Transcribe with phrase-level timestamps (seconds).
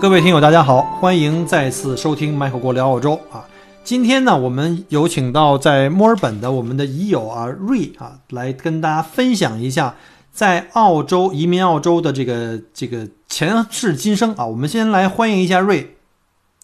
[0.00, 3.46] 各位听友，大家好，欢迎再次收听麦克国聊澳洲啊。
[3.84, 9.94] 今天呢，我们有请到在墨尔本的我们的已友啊瑞啊，来跟大家分享一下
[10.32, 14.46] 在澳洲移民澳洲的这个这个前世今生啊。
[14.46, 15.94] 我们先来欢迎一下瑞，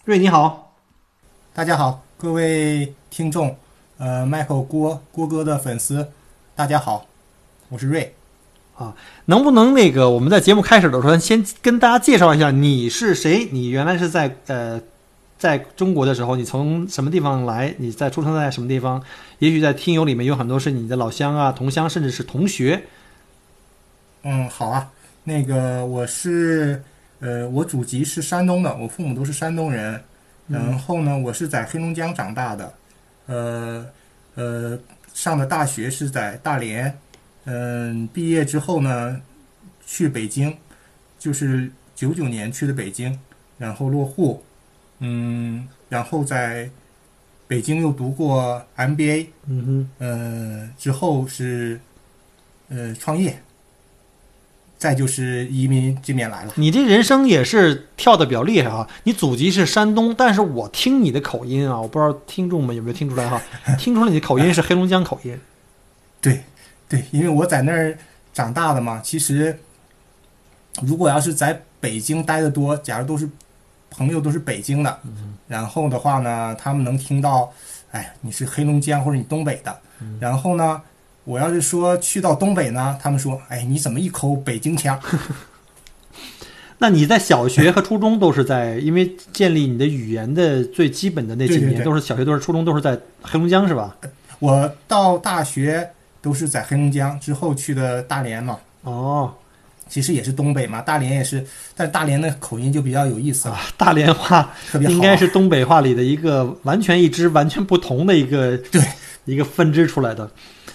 [0.05, 0.73] 瑞你好，
[1.53, 3.55] 大家好，各位听众，
[3.99, 6.07] 呃，麦克郭郭哥的粉丝，
[6.55, 7.05] 大家好，
[7.69, 8.16] 我是瑞。
[8.77, 13.49] 啊，能不能那个我们在节目开始的时候先跟大家介绍一下你是谁？
[13.51, 14.79] 你原来是在呃，
[15.39, 17.73] 在中国的时候，你从什么地方来？
[17.79, 19.01] 你在出生在什么地方？
[19.39, 22.83] 也许在听友里面有很多是你的老乡啊、同乡，甚至是同学。
[24.21, 24.87] 嗯，好啊，
[25.23, 26.83] 那个我是
[27.19, 29.99] 呃，我祖籍是山东的，我父母都是山东人。
[30.47, 32.73] 然后呢，我是在黑龙江长大的，
[33.25, 33.85] 呃
[34.35, 34.79] 呃，
[35.15, 36.95] 上的大学是在大连。
[37.49, 39.21] 嗯，毕业之后呢，
[39.85, 40.53] 去北京，
[41.17, 43.17] 就是九九年去的北京，
[43.57, 44.43] 然后落户，
[44.99, 46.69] 嗯，然后在
[47.47, 51.79] 北京又读过 MBA，嗯哼，呃，之后是
[52.67, 53.41] 呃创业，
[54.77, 56.51] 再就是移民这边来了。
[56.57, 58.85] 你这人生也是跳的比较厉害啊！
[59.05, 63.41] 你祖籍是山东，但是我听你的口音啊，我不知道听众们有没有听出来哈？
[63.79, 65.39] 听出来你的口音是黑龙江口音，
[66.19, 66.43] 对。
[66.89, 67.97] 对，因为我在那儿
[68.33, 69.01] 长大的嘛。
[69.03, 69.59] 其实，
[70.81, 73.29] 如果要是在北京待的多，假如都是
[73.89, 74.99] 朋友都是北京的，
[75.47, 77.51] 然后的话呢，他们能听到，
[77.91, 79.77] 哎，你是黑龙江或者你东北的。
[80.19, 80.81] 然后呢，
[81.25, 84.99] 我要是说去到东北呢，他们说，哎，你怎么一口北京腔？
[86.79, 93.97] 那你在小学和初中都是在，因为建立你的语言的最基本的那几年，都是小学都是初中都是在黑龙江是吧？
[94.39, 95.91] 我到大学。
[96.21, 98.57] 都是在黑龙江之后去的大连嘛？
[98.83, 99.33] 哦，
[99.89, 101.45] 其实也是东北嘛，大连也是，
[101.75, 103.59] 但大连的口音就比较有意思啊。
[103.77, 108.81] 大连话特别应该是东北话里的一个完全一支完全不同的一个对
[109.25, 110.29] 一个分支出来的。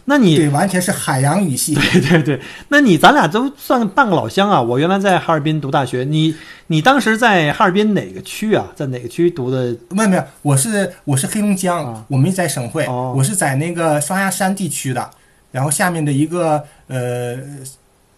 [0.05, 1.75] 那你对完全是海洋语系。
[1.75, 4.61] 对对对，那你咱俩都算半个老乡啊。
[4.61, 6.35] 我原来在哈尔滨读大学，你
[6.67, 8.67] 你当时在哈尔滨哪个区啊？
[8.75, 9.77] 在哪个区读的？
[9.91, 15.09] 没有没有，我是我是黑龙江，我没在省会，我是在那个双鸭山地区的。
[15.53, 17.39] 然后下面的一个呃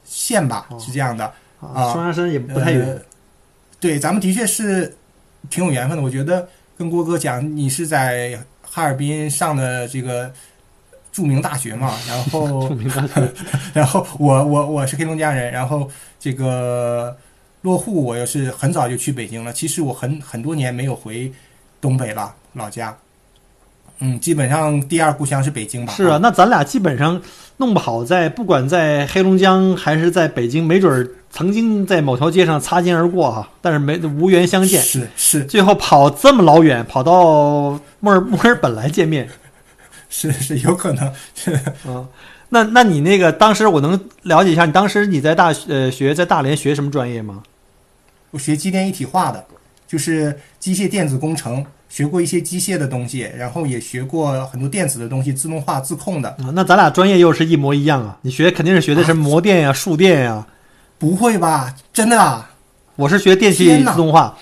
[0.04, 1.24] 县吧，是这样的
[1.60, 1.92] 啊。
[1.92, 2.98] 双鸭山也不太远。
[3.78, 4.96] 对，咱们的确是
[5.50, 6.02] 挺有缘分的。
[6.02, 10.32] 我觉得跟郭哥讲，你是在哈尔滨上的这个
[11.12, 13.32] 著名大学嘛， 然后著名大学，
[13.74, 17.14] 然后我我我是黑龙江人，然后这个
[17.60, 19.52] 落户我又是很早就去北京了。
[19.52, 21.30] 其实我很很多年没有回
[21.80, 22.96] 东北了，老家。
[24.04, 25.92] 嗯，基本上第二故乡是北京吧？
[25.94, 27.18] 是啊，那咱俩基本上
[27.56, 34.82] 弄不好，在不管在黑龙江还是在北京，没准儿曾经在某条街上擦肩而过哈，但是没无缘相见。
[34.82, 39.26] 是是，最后跑这么老远，跑到墨尔墨尔本来见面，
[40.10, 41.06] 是是有可能。
[41.86, 42.06] 啊，
[42.50, 47.42] 那那你那个当时我能了解一下，你当时你在大呃学在大连学什么专业吗？
[48.32, 49.42] 我学机电一体化的，
[49.86, 51.64] 就是机械电子工程。
[51.94, 56.28] 学过一些机械的东西，然后也学过很多电子的东西，自动化、自控的。
[56.28, 58.18] 啊，那咱俩专业又是一模一样啊！
[58.22, 60.44] 你学肯定是学的是模电呀、数电呀。
[60.98, 61.72] 不会吧？
[61.92, 62.50] 真的啊？
[62.96, 64.36] 我是学电气自动化。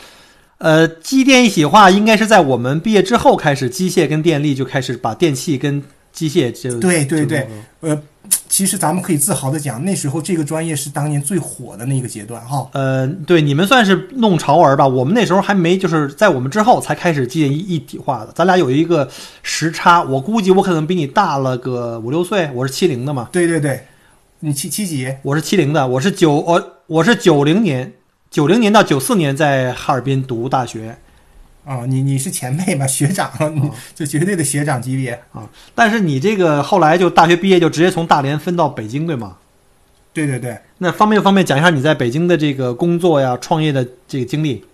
[0.57, 7.47] 呃，机电一体化应该是在我们毕业之后开始，机械跟电力就开始把电气跟机械就对对对，
[7.81, 8.03] 呃。
[8.53, 12.69] 其实咱们可以自豪的讲，那时候这个专业是当年最火的那个阶段，哈。
[12.73, 14.87] 呃，对，你们算是弄潮儿吧？
[14.87, 18.33] 我们那时候还没，就是在我们之后才开始机电一体化的。
[18.35, 19.09] 咱俩有一个
[19.43, 22.51] 时差，我估计我可能比你大了个五六岁。
[22.53, 23.31] 我是七零的嘛。
[23.33, 23.87] 对对对，
[24.41, 25.11] 你七七几？
[25.23, 27.91] 我是七零的，我是九我我是九零年，
[28.31, 30.99] 九零年到九四年在哈尔滨读大学。
[31.65, 35.49] 啊，你你是前辈嘛，学长，你 就绝对的学长级别啊。
[35.75, 39.37] 但是你这个后来就大学毕业就直接从大连分到北京，对吗？
[40.13, 40.59] 对对对。
[40.79, 44.65] 那方便不方便讲一下你在北京的这个工作呀、创业的这个经历？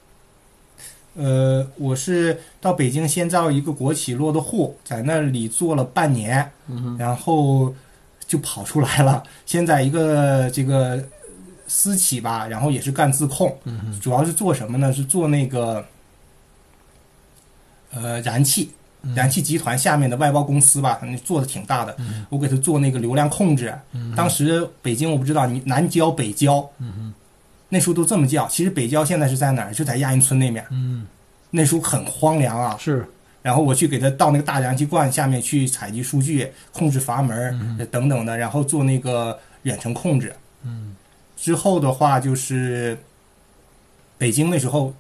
[1.15, 6.49] 呃，我是到北京先到一个国企落的户，在那里做了半年，
[6.97, 7.75] 然后
[8.27, 9.23] 就跑出来了。
[9.45, 11.03] 先在一个这个
[11.67, 13.57] 私企吧，然后也是干自控，
[14.01, 14.93] 主要是做什么呢？
[14.93, 15.85] 是做那个
[17.91, 18.71] 呃燃气。
[19.15, 21.97] 燃气集团下面的外包公司吧，那做的挺大的。
[22.29, 23.73] 我给他做那个流量控制。
[24.17, 26.69] 当时北京我不知道，你南郊北郊，
[27.69, 28.47] 那时候都这么叫。
[28.49, 29.73] 其实北郊现在是在哪儿？
[29.73, 30.67] 就在亚运村那面。
[31.51, 32.77] 那时候很荒凉啊。
[32.79, 33.09] 是。
[33.41, 40.35] 然后我去给他到那个大燃气罐下面去采集数据、控制阀门等等的，然后做那个远程控制。
[40.65, 40.97] 嗯。
[41.37, 42.99] 之后的话就是
[44.19, 44.93] 北京那时候，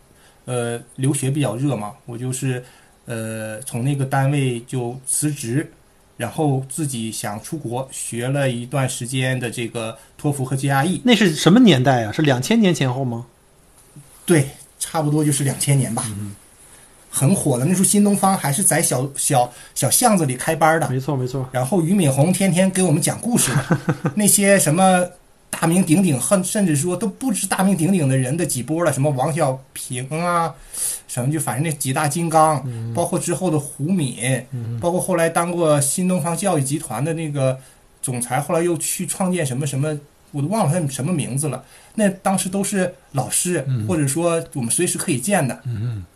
[0.44, 2.64] 呃，留学比较热嘛，我就是。
[3.08, 5.72] 呃，从那个单位就辞职，
[6.18, 11.00] 然后自己想出国学了一段时间的这个托福和 GRE。
[11.04, 12.12] 那是什么年代啊？
[12.12, 13.24] 是两千年前后吗？
[14.26, 16.04] 对，差不多就是两千年吧。
[17.10, 20.86] 很火的，那时候新东方还是在小小小巷子里开班的。
[20.90, 21.48] 没错，没错。
[21.50, 23.50] 然后俞敏洪天天给我们讲故事，
[24.14, 25.08] 那些什么。
[25.50, 30.54] 大名鼎鼎，甚甚至说都不知大名鼎鼎的人的几波了，什么王小平啊，
[31.08, 32.62] 什么就反正那几大金刚，
[32.94, 34.16] 包括之后的胡敏，
[34.80, 37.58] 包括后来当过新东方教育集团的那个
[38.00, 39.98] 总裁，后来又去创建什么什么，
[40.30, 41.64] 我都忘了他什么名字了。
[41.94, 45.60] 那当时都是老师，或者说我们随时可以见的。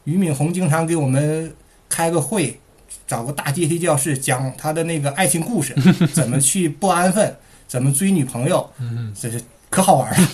[0.05, 1.53] 俞敏洪经常给我们
[1.89, 2.61] 开个会，
[3.07, 5.75] 找个大阶梯教室讲他的那个爱情故事，
[6.15, 7.35] 怎么去不安分。
[7.67, 8.69] 怎么追女朋友？
[8.79, 9.41] 嗯，这是
[9.71, 10.29] 可好玩了，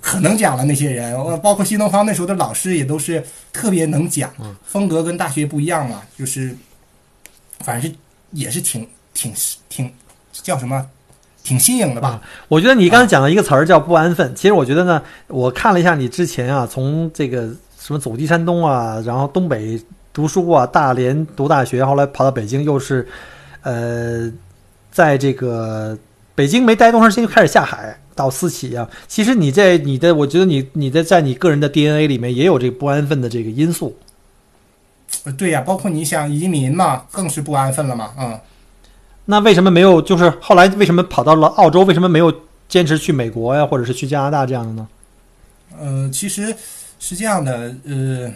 [0.00, 3.22] 可能讲了那些人，包括新东方那时候的老师也都是
[3.52, 4.30] 特别能讲，
[4.64, 6.56] 风格跟大学不一样嘛，就是
[7.60, 7.96] 反正是
[8.30, 9.32] 也是挺挺
[9.68, 9.92] 挺
[10.32, 10.86] 叫什么，
[11.42, 12.20] 挺新颖的吧？
[12.48, 17.48] 我觉得你刚才讲了一个词儿叫不安分，其实我觉得呢，我看了一下你之前啊，从这个
[17.78, 19.80] 什么走地山东啊，然后东北
[20.12, 23.06] 读书啊，大连读大学，后来跑到北京，又是
[23.62, 24.30] 呃，
[24.90, 25.98] 在这个。
[26.34, 28.90] 北京没待多长时间就开始下海到私企啊！
[29.06, 33.96] 其实你在你的，我觉得你你的在你个人的 DNA 里面也有这个不安分的这个因素。
[35.22, 38.40] 呃，对呀，包括你想移民嘛，更是不安分了嘛，嗯。
[39.26, 40.02] 那为什么没有？
[40.02, 41.84] 就是后来为什么跑到了澳洲？
[41.84, 42.34] 为什么没有
[42.68, 44.88] 坚持去美国呀，或者是去加拿大这样的呢？
[45.78, 46.52] 呃，其实
[46.98, 48.32] 是这样的，呃，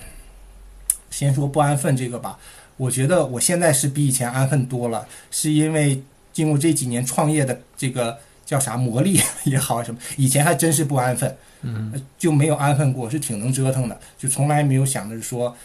[1.10, 2.38] 先说不安分这个吧。
[2.76, 6.00] 我觉得我现在是比以前安分多了，是因为。
[6.34, 15.56] 经过这几年创业的这个叫啥魔力 也好什么，以前还真是不安分，嗯，就没有安分过，是挺能折腾的，就从来没有想着说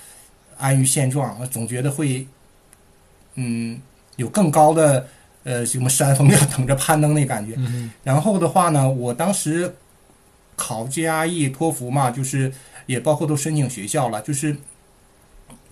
[0.57, 2.25] 安于现状，总觉得会，
[3.35, 3.79] 嗯，
[4.15, 5.07] 有更高的
[5.43, 7.57] 呃什么山峰要等着攀登那感觉。
[8.03, 9.75] 然后的话呢，我当时
[10.55, 12.53] 考 GRE 托福嘛，就是
[12.85, 14.55] 也包括都申请学校了，就是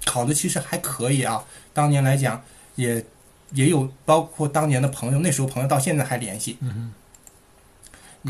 [0.05, 1.43] 考的其实还可以啊，
[1.73, 2.43] 当年来讲
[2.75, 3.05] 也。
[3.51, 6.57] 也有包括当年的朋友，那时候朋友到现在还联系。
[6.61, 6.91] 嗯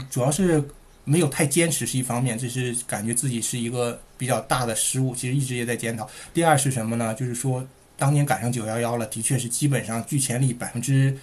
[0.10, 0.62] 主要是
[1.06, 6.06] 没有太坚持是一方面，这是感觉自己是一个比较大的失误，其实一直也在检讨。
[6.34, 7.14] 第二是什么呢？
[7.14, 7.66] 就是说
[7.96, 11.18] 当年赶上九幺幺了，的确是基本上拒签率百分之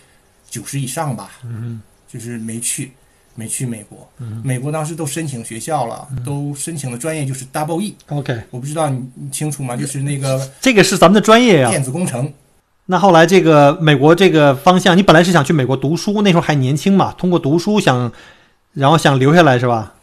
[0.49, 1.33] 九十以上吧。
[1.45, 2.93] 嗯就是没去，
[3.35, 4.11] 没去美国。
[4.17, 4.41] 嗯。
[4.43, 7.95] 美国当时都申请学校了，都申请的专业就是 Double E。
[8.07, 8.43] OK。
[8.51, 9.77] 我不知道你你清楚吗？
[9.77, 12.33] 就是那个这个是咱们的专业呀，电子工程。
[12.87, 18.13] 那后来这个美国这个方向，你本来是想去美国读书，那时候还年轻嘛，通过读书想，
[18.75, 19.95] 然后想留下来是吧？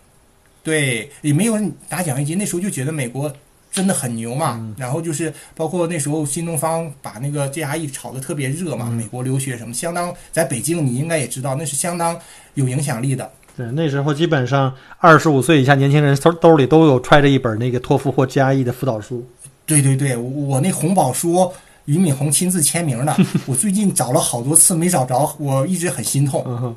[0.64, 3.32] 对，也没有人打奖学金，那时候就觉得美国
[3.70, 4.74] 真的很牛嘛。
[4.78, 12.18] 然后就是包括那时候新东方把那个 GRE 炒得特别热嘛，美国留学什么，相当在北京你应该也知道，那是相当
[12.54, 13.30] 有影响力的。
[13.58, 19.28] 对，那时候基本上二十五岁以下年轻人兜兜里都有揣着一本那个托福或 GRE 的辅导书。
[19.66, 21.52] 对对对，我那红宝书。
[21.90, 23.18] 俞敏洪亲自签名的，
[23.48, 26.76] 我最近找了好多次没找着，我一直很心痛。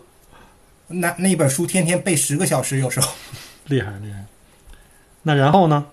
[0.88, 3.12] 那那本书天天背十个小时，有时候
[3.66, 4.24] 厉害厉害。
[5.22, 5.86] 那然后呢？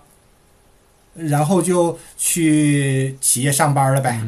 [1.14, 4.22] 然后就去企业上班了呗。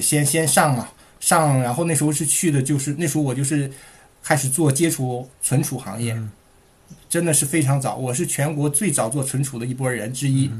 [0.00, 0.88] 先先上嘛，
[1.18, 3.70] 上，然后那时候是去的，就是那时候我就是
[4.22, 6.16] 开始做接触存储行业，
[7.08, 10.50] 真的是非常早，我是全国最早做存储的一波人之一。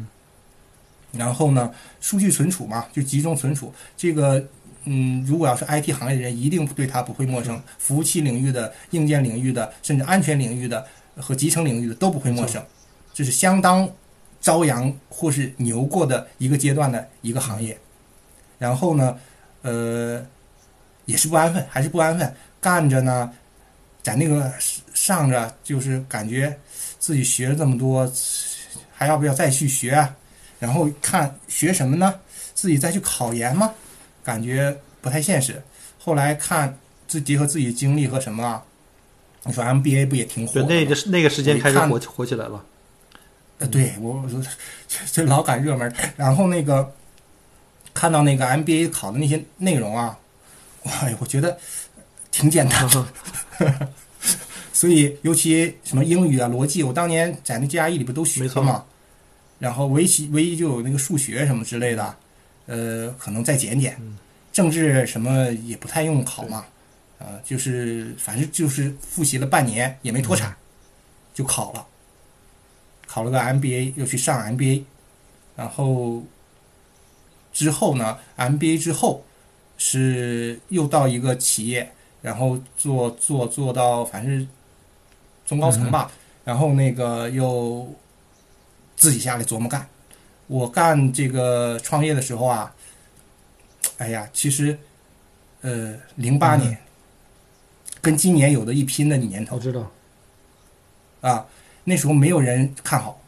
[1.16, 3.72] 然后呢，数据存储嘛，就集中存储。
[3.96, 4.44] 这个，
[4.84, 7.60] 嗯，如果要是 IT 行业的人，一定对它不会陌生。
[7.78, 12.62] 服务器领域的、硬件领域的，甚至安全领域的和集成领域的都不会陌生。
[13.12, 13.88] 这是相当
[14.40, 17.76] 朝阳或是牛过的一个阶段的一个行业。
[18.58, 19.16] 然后呢，
[19.62, 20.24] 呃，
[21.04, 23.32] 也是不安分，还是不安分，干着呢，
[24.02, 24.52] 在那个
[24.94, 26.56] 上着，就是感觉
[26.98, 28.10] 自己学了这么多，
[28.94, 30.08] 还要不要再去学？
[30.58, 32.14] 然后看学什么呢？
[32.54, 33.72] 自己再去考研吗？
[34.24, 35.62] 感觉不太现实。
[35.98, 38.62] 后来看自结合自己的经历和什么啊，
[39.44, 40.66] 你说 MBA 不也挺火，的？
[40.66, 42.64] 那个那个时间开始火火起来了。
[43.58, 44.40] 呃，对我我说
[44.86, 46.92] 这这老赶热门，然后那个
[47.94, 50.18] 看到那个 MBA 考的那些内容啊，
[50.84, 51.56] 哎，我觉得
[52.30, 53.06] 挺简单的。
[54.72, 58.84] 所以尤其什么英语啊、逻辑，我当年在那 GRE 里不都学了嘛？
[59.58, 62.16] 然后唯其唯一就有那个数学什么之类的，
[62.66, 64.00] 呃，可能再减减。
[64.52, 66.64] 政治什么也不太用考嘛，
[67.18, 70.56] 呃，就是反正就是复习了半年也没脱产，
[71.34, 71.86] 就考了。
[73.06, 74.82] 考了个 MBA，又去上 MBA，
[75.54, 76.22] 然后
[77.52, 79.24] 之后呢，MBA 之后
[79.78, 84.48] 是又到一个企业，然后做做做到反正
[85.46, 86.10] 中高层吧，
[86.44, 87.88] 然后那个又
[88.96, 89.86] 自己下来琢磨干。
[90.48, 92.72] 我干这个创业的时候啊，
[93.98, 94.78] 哎呀，其实
[95.60, 96.76] 呃，零八年、
[98.00, 99.56] 跟今年有的一拼的年头。
[99.56, 99.90] 我知道，
[101.20, 101.44] 啊，
[101.82, 103.20] 那时候没有人看好，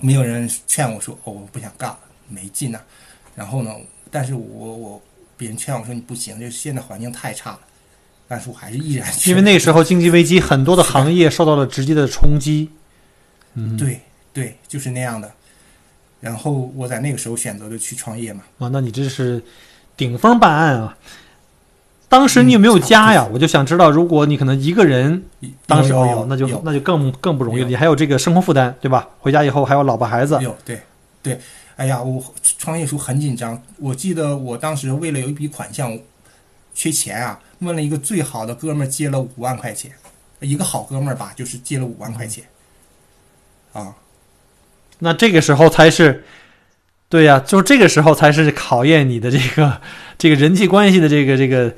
[0.00, 2.80] 没有人劝我说：“哦，我不想干了，没劲呐、
[3.34, 3.72] 然后呢，
[4.10, 5.02] 但是我我
[5.36, 7.60] 别人劝我说你不行，就是现在环境太差了，
[8.28, 9.12] 但是我还是毅然。
[9.26, 12.70] 因为那个时候经济危机，很多的行业受到了直接的冲击。
[13.54, 14.00] 嗯，对
[14.34, 15.32] 对，就是那样的。
[16.20, 19.42] 然后我在那个时候选择的去创业嘛，啊，那你这是
[19.96, 20.96] 顶风办案啊！
[22.08, 23.28] 当时你有没有家呀？
[23.32, 25.22] 我就想知道，如果你可能一个人，
[25.66, 27.68] 当时有有那就那就更更不容易了。
[27.68, 29.08] 你还有这个生活负担，对吧？
[29.20, 30.80] 回家以后还有老婆孩子，有对
[31.22, 31.38] 对，
[31.76, 32.22] 哎呀，我
[32.58, 33.60] 创业时候很紧张。
[33.78, 35.98] 我记得我当时为了有一笔款项，
[36.74, 39.92] 缺钱啊，问了一个最好的哥们儿借了五万块钱，
[40.40, 42.44] 一个好哥们儿吧，就是借了五万块钱。
[43.72, 43.94] 啊，
[45.00, 46.24] 那这个时候才是，
[47.08, 49.80] 对呀、就这个时候才是考验你的这个
[50.16, 51.72] 这个人际关系的这个这个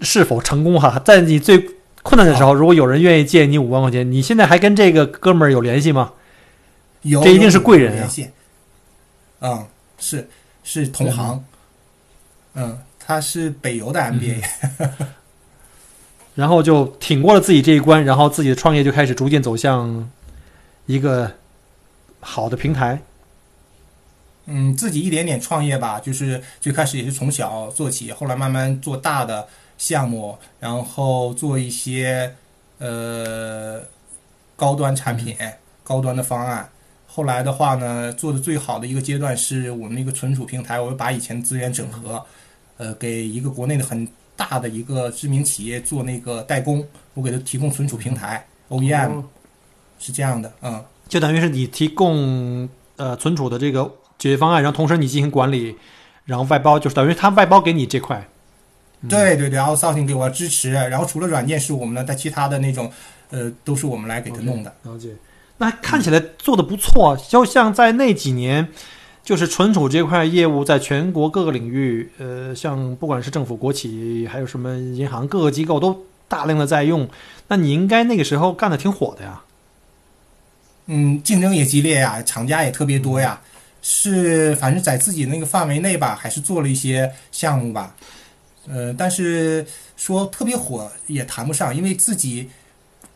[0.00, 1.00] 是否成功哈。
[1.04, 1.58] 在你最
[2.02, 6.12] 困难的时候，如果有人愿意借你五万块钱，你现在还跟这个哥们儿有联系吗？
[7.02, 8.08] 有这一定是贵人啊。
[9.40, 9.66] 嗯，
[9.98, 10.28] 是
[10.62, 11.44] 是同行。
[12.54, 14.42] 嗯，他是北邮的 MBA。
[16.34, 20.08] 然后就挺过了自己这一关，然后自己的创业就开始逐渐走向
[20.86, 21.30] 一个
[22.22, 22.98] 好的平台。
[24.46, 29.46] 嗯，自己一点点创业吧，就是最开始也是从小做起，后来慢慢做大的
[29.78, 32.34] 项目，然后做一些
[32.78, 33.80] 呃
[34.56, 35.36] 高端产品、
[35.84, 36.68] 高端的方案。
[37.06, 42.24] 后来的话呢，做的最好的一个阶段是我们那个存储平台，我把以前资源整合，
[42.78, 49.24] 呃，给一个国内的很大的一个知名企业做那个代工，我给他提供存储平台 OEM，、哦
[50.00, 50.84] 是这样的，嗯。
[51.12, 52.66] 就等于是你提供
[52.96, 53.84] 呃存储的这个
[54.16, 55.76] 解决方案，然后同时你进行管理，
[56.24, 58.26] 然后外包就是等于他外包给你这块。
[59.10, 62.90] 对对对然后 Sourcing 给我支持，然后除了软件是我们的，但其他的那种，
[63.28, 64.74] 呃，都是我们来给他弄的。
[64.84, 65.10] 了解。
[65.58, 68.66] 那看起来做的不错，就像在那几年，
[69.22, 77.06] 就是存储这块业务在全国各个领域，呃，像不管是政府、国企，还有什么银行各个机构都大量的在用。
[77.48, 79.42] 那你应该那个时候干的挺火的呀。
[80.86, 83.40] 嗯，竞争也激烈呀，厂家也特别多呀。
[83.80, 87.94] 是，反正在自己那个范围内吧，还是做了一些项目吧。
[88.68, 92.48] 呃，但是说特别火也谈不上，因为自己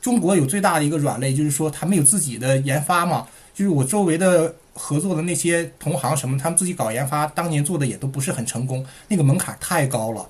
[0.00, 3.26] 中国有最大的一个软肋，就是说他们有自己的研发嘛。
[3.54, 10.28] 就是我周围的合作的那些同行什么，他们自己搞研发，当年做的也都不是很成功，那个门槛太高了，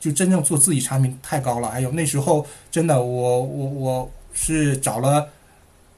[0.00, 1.68] 就真正做自己产品太高了。
[1.68, 5.28] 还有那时候真的，我我我是找了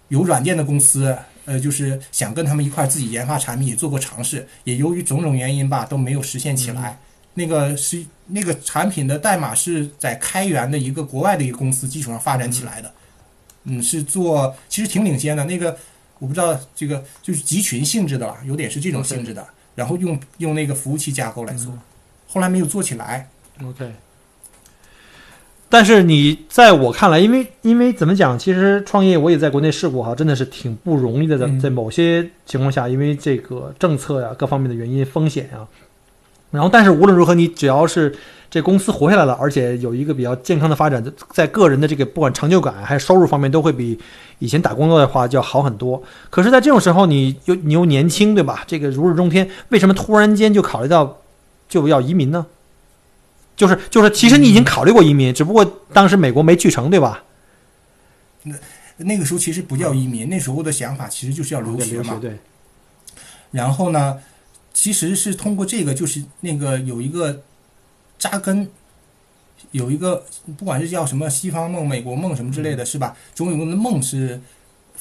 [0.08, 6.98] 有软件的公司，呃，就是想跟他们一块儿自己研发产品，也做过尝试，也由于种种原因吧，都没有实现起来。
[7.34, 12.94] 那个是那个产品的代码是在开源的一个国外的一个公司基础上发展起来的，
[13.64, 15.44] 嗯，是做其实挺领先的。
[15.44, 15.76] 那个
[16.20, 19.44] 我不知道这个就是集群性质的吧，有点是这种性质的，
[19.74, 21.76] 然后用用那个服务器架构来做，
[22.28, 23.28] 后来没有做起来。
[23.62, 23.92] OK。
[25.68, 31.36] 但是你在我看来，因为因为怎么讲，其实创业我也在国内试过哈，真的是挺不容易的。
[31.60, 35.66] 在某些情况下，因为这个政策呀、各方面的原因、风险呀，
[36.52, 38.14] 然后但是无论如何，你只要是
[38.48, 43.98] 这公司活下来了，而且有一个比较健康的发展，在个人的这个不管成就感还是收入方面，都会比
[44.38, 46.00] 以前打工作的话就要好很多。
[46.30, 48.62] 可是，在这种时候，你又你又年轻，对吧？
[48.68, 51.18] 这个如日中天，为什么突然间就考虑到
[51.68, 52.46] 就要移民呢？
[53.56, 57.22] 就是就是，其实你已经考虑过移民，只不过当时美国没去成，对吧？
[58.96, 62.18] 那个时候其实不叫移民，那时候的想法其实就是要留学嘛。
[62.20, 62.38] 对，
[63.50, 64.18] 然后呢，
[64.72, 67.42] 其实是通过这个，就是那个有一个
[68.18, 68.68] 扎根
[69.70, 70.24] 有一个
[70.56, 73.16] 不管是叫什么西方梦、美国梦什么之类的，是吧？
[73.34, 74.40] 总有个梦是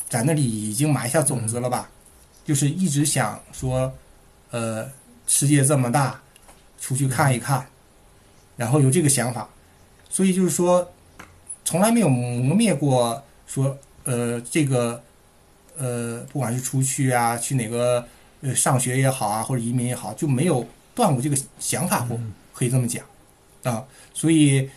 [0.09, 1.89] 在那里已经埋下种子了吧？
[2.45, 3.93] 就是一直想说，
[4.51, 4.89] 呃，
[5.27, 6.19] 世界这么大，
[6.79, 7.65] 出去看一看，
[8.55, 9.49] 然后有这个想法，
[10.09, 10.91] 所以就是说，
[11.65, 15.01] 从来没有磨灭过说，呃，这个，
[15.77, 18.05] 呃，不管是出去啊，去哪个
[18.41, 22.19] 呃上学也好啊，或者移民也好，就没有断过这个想法过，
[22.53, 23.03] 可以这么讲
[23.63, 23.83] 啊。
[24.13, 24.69] 所以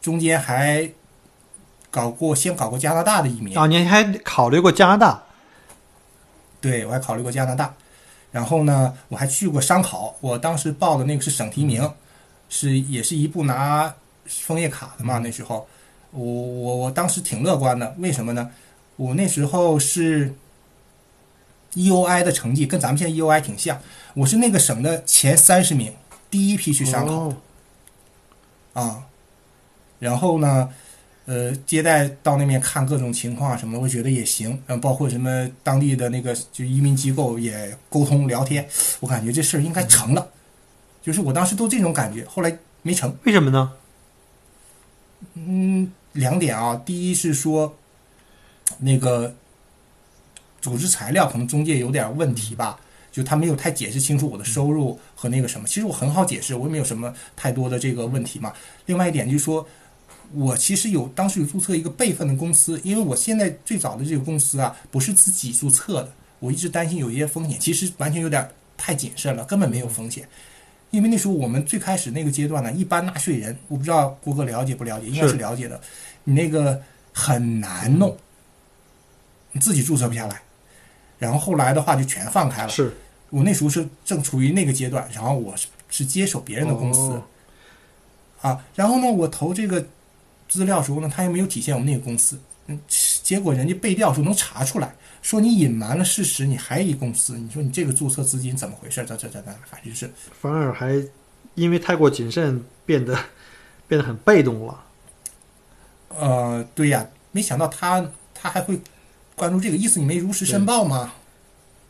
[0.00, 0.90] 中间还
[1.90, 5.22] 搞过，先搞过加拿大的移民啊，您还考虑过加拿大？
[6.60, 7.74] 对，我还考虑过加拿大，
[8.32, 10.16] 然后呢，我还去过商考。
[10.20, 11.88] 我当时报的那个是省提名，
[12.48, 13.94] 是也是一部拿
[14.26, 15.18] 枫叶卡的嘛。
[15.18, 15.66] 那时候，
[16.10, 18.50] 我我我当时挺乐观的，为什么呢？
[18.96, 20.34] 我那时候是
[21.74, 23.80] EOI 的成绩跟咱们现在 EOI 挺像，
[24.14, 25.92] 我是那个省的前三十名，
[26.30, 27.36] 第一批去商考的
[28.80, 29.06] 啊。
[29.98, 30.70] 然后呢？
[31.28, 34.62] 呃，接待到那边看各种情况啊什么的，我觉得也行。
[34.68, 38.64] 嗯，包括什么当地的那个就移民机构也沟通聊天，
[39.00, 40.28] 我感觉这事儿应该成了。
[41.06, 43.72] 就是我当时都这种感觉，后来没成，为什么呢？
[45.34, 47.72] 嗯，两点啊，第一是说
[48.80, 49.32] 那个
[50.60, 52.80] 组织材料可能中介有点问题吧，
[53.12, 55.68] 就他没有太解释清楚我的收入和那个什么。
[55.68, 58.52] 其实我很好解释，我也没有什么太多的这个问题嘛。
[58.86, 59.64] 另外一点就是说。
[60.34, 70.28] 我其实有当时有注册一个备份的公司，因为我现在最早的这个公司啊不是自己注册的，我一直担心有一些风险，其实完全有点太谨慎了，根本没有风险。
[70.90, 75.80] 因为那时候我们最开始那个阶段呢，一般纳税人，我不知道郭哥了解不了解，应该是了解的，
[76.24, 76.80] 你那个
[77.12, 78.16] 很难弄，
[79.52, 80.42] 你自己注册不下来，
[81.18, 82.68] 然后后来的话就全放开了。
[82.68, 82.96] 是。
[83.30, 87.20] 我那时候是正处于那个阶段，然后我是是接手别人的公司，
[88.40, 89.86] 啊，然后呢，我投这个。
[90.48, 92.80] 资料时候呢，他又没有体现我们那个公司，嗯，
[93.26, 99.04] 结果人家背调时候能查出来，说你隐瞒了事实，你还一公司，你说你这个注册资金怎么回事？
[99.04, 100.08] 这这这这，反正是
[100.40, 101.04] 反而还
[101.56, 103.18] 因为太过谨慎，变得
[103.88, 104.84] 变得很被动了。
[106.10, 108.80] 呃，对呀，没想到他他还会
[109.34, 111.14] 关注这个意思，你没如实申报吗？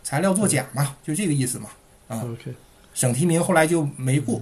[0.02, 1.68] 材料作假嘛，就这个意思嘛。
[2.08, 2.54] 啊，OK，，
[2.94, 4.40] 省提名后来就没过，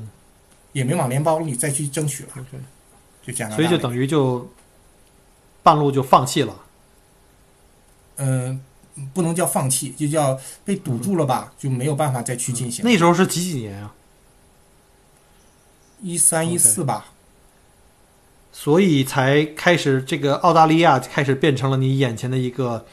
[0.72, 2.28] 也没往联邦里再去争取了。
[2.36, 2.50] ok，
[3.26, 4.48] 就这样所以就等于就
[5.64, 6.60] 半路就放弃了。
[8.16, 8.60] 嗯，
[9.12, 12.84] 不能叫放弃，就叫被堵住了吧，就没有办法再去进行。
[12.84, 13.94] 那时候是几几年啊？
[16.02, 17.12] 一三一四吧。
[18.52, 22.86] 所以才开始这个澳大利亚开始变成了你眼前的一个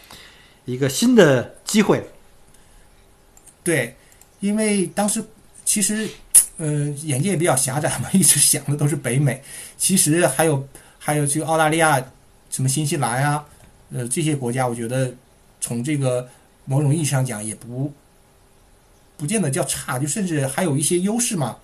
[0.66, 2.10] 一个新的机会。
[3.64, 3.96] 对，
[4.40, 5.24] 因为当时
[5.66, 6.10] 其实。
[6.64, 9.42] 嗯，眼界也比较狭窄嘛， 一直想的都是北美。
[9.78, 10.68] 其实还有
[11.00, 12.00] 还有去澳大利亚、
[12.52, 13.44] 什么新西兰啊，
[13.92, 15.14] 呃，这些国家，我觉得
[15.60, 16.28] 从这个
[16.66, 17.92] 某种意义上讲，也不
[19.18, 21.58] 不见得叫差，就甚至还有一些优势嘛。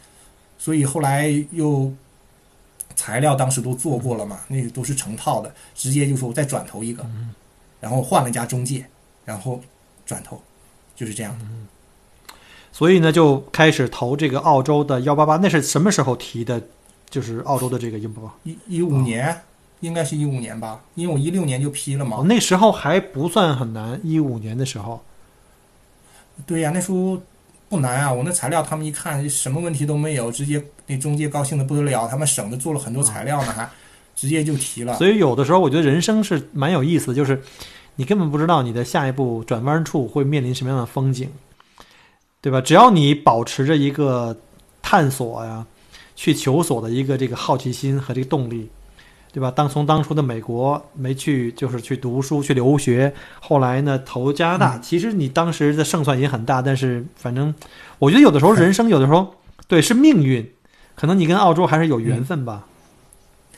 [0.57, 1.93] 所以后来又
[2.95, 7.05] 材料当时都做过了嘛，那个都是成套的，直接就说我再转投一个，
[7.79, 8.85] 然后换了家中介，
[9.23, 9.61] 然后
[10.05, 10.41] 转投，
[10.95, 11.45] 就是这样的。
[12.71, 15.37] 所以呢，就开始投这个澳洲的幺八八。
[15.37, 16.61] 那是什么时候提的？
[17.09, 18.35] 就是澳洲的这个幺八八。
[18.43, 19.41] 一一五年，
[19.79, 20.81] 应该是一五年吧？
[20.95, 22.23] 因为我一六年就批了嘛。
[22.25, 25.01] 那时候还不算很难，一五年的时候。
[26.45, 27.21] 对呀，那时候
[27.69, 28.13] 不难啊！
[28.13, 33.69] 我那材料他们一看，什么问题都没有，直接那中介高兴的不得了，他们省的做了很多材料呢，还
[34.15, 34.97] 直接就提了。
[34.97, 37.41] 所以有的时候，我觉得人生是蛮有意思，就是
[37.95, 41.29] 你根本不知道你的下一步转弯处会面临什么样的风景。
[42.39, 42.61] 对吧？
[42.61, 44.37] 只要你保持着一个
[44.81, 45.65] 探索呀、
[46.15, 48.69] 去求索的一个这个好奇心和这个动力，
[49.31, 49.51] 对吧？
[49.51, 56.61] 当从当初的美国没去，就是去读书、去留学，后来呢投加拿大，其实你当时的胜算也很大。
[56.61, 57.53] 但是反正
[57.99, 59.35] 我觉得有的时候人生有的时候
[59.67, 60.49] 对是命运，
[60.95, 62.65] 可能你跟澳洲还是有缘分吧。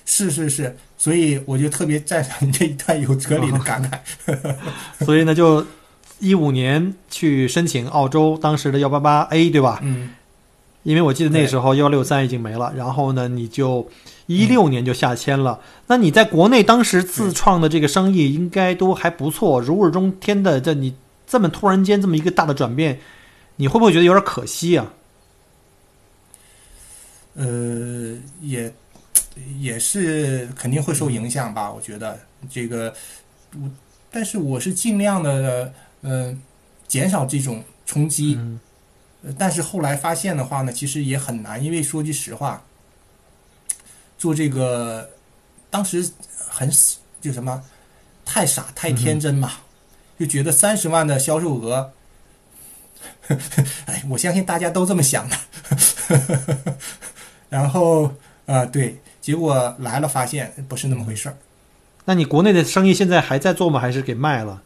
[0.05, 4.55] 是是是，所以我就特别赞赏你这一段有哲理的感慨。
[5.05, 5.65] 所以呢就。
[6.21, 9.79] 一五年去申请澳洲当时的幺八八 A 对吧？
[9.81, 10.09] 嗯，
[10.83, 13.87] 因为我记得那时候幺六三已经没了，然后呢，你就
[14.29, 15.59] 一六年就下签了。
[15.87, 20.61] 那你在国内当时自创的这个生意应该都还不错，如日中天的。
[20.61, 22.99] 这你这么突然间这么一个大的转变，
[23.55, 24.93] 你会不会觉得有点可惜啊？
[27.33, 28.71] 呃，也
[29.59, 31.71] 也是肯定会受影响吧。
[31.71, 32.93] 我觉得这个，
[33.55, 33.69] 我
[34.11, 35.73] 但是我是尽量的。
[36.01, 36.41] 嗯，
[36.87, 38.39] 减少这种冲击，
[39.37, 42.63] 但是后来发现的话呢，其实也很难，因为说句实话，
[44.19, 45.09] 做这个，
[45.71, 46.07] 当时
[46.47, 46.69] 很
[47.19, 47.63] 就什么
[48.23, 49.53] 太傻太天真嘛，
[50.19, 51.91] 就觉得三十万的销售额，
[53.87, 55.37] 哎，我相信大家都这么想的。
[57.49, 58.13] 然后
[58.45, 61.37] 啊，对，结果来了发现不是那么回事儿。
[62.05, 63.79] 那你国内的生意现在还在做吗？
[63.79, 64.61] 还是给卖了？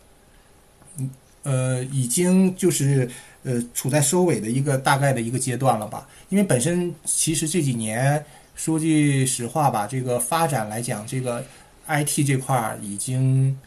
[1.44, 3.10] 呃，已经就是
[3.44, 6.08] 呃处在收尾的一个大概的一个阶段了吧。
[6.30, 11.44] 因为本身其实这几年说句实话吧，这个发展来讲，这个
[11.88, 13.58] IT 这块儿已经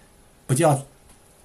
[0.47, 0.81] 不叫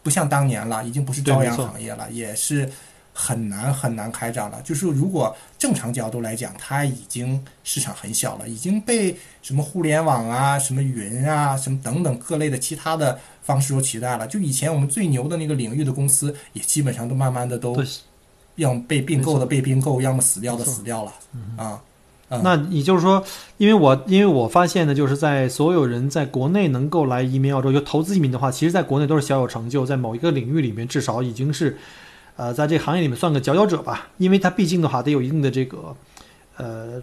[0.03, 2.71] 不像当年了，已经不是朝阳行业了，也是
[3.13, 4.61] 很难很难开展了。
[4.61, 13.19] 就是如果正常角度来讲，它已经市场很小了，已经被什么互联网啊、什么云啊、什么等等各类的其他的。
[13.43, 17.75] 方式都取代了，就以前我们最牛的那个领域的公司，也基本上都慢慢的都，
[18.55, 21.11] 要么被并购的被并购，要么死掉的死掉了
[21.57, 21.81] 啊。
[22.43, 23.21] 那也就是说，
[23.57, 31.77] 因为我因为我发现呢，就是在所有人在国内能够来移民澳洲，就投资移民的话，其实在国内都是小有成就，在某一个领域里面至少已经是，
[32.37, 34.07] 呃，在这个行业里面算个佼佼者吧。
[34.17, 35.95] 因为他毕竟的话得有一定的这个，
[36.57, 37.01] 呃，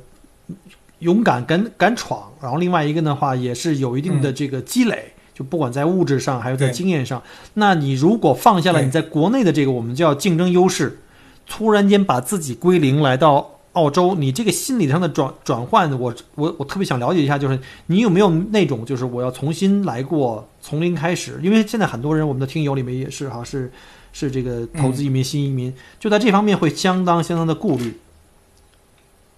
[1.01, 5.13] 勇敢敢敢闯，然后另外一个的话也是有一定的这个积累。
[5.35, 7.23] 就不管在物质上，还有在经验上，
[7.55, 10.99] 那你如果放下了你在国内的这个我们叫竞争优势，
[11.47, 21.41] 突然间把自己归零来到澳洲，你这个心理上的转转换，我我我特别想了解一下，就是你有没有那种就是我要重新来过，从零开始？
[21.43, 23.71] 因为现在很多人，我们的听友里面也是哈，是
[24.13, 27.99] 是这个投资移民、新移民，就在这方面会相当相当的顾虑。